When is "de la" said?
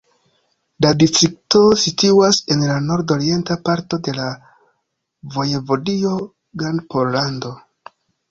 4.09-4.25